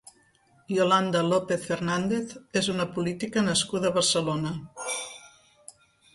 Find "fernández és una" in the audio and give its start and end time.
1.71-2.89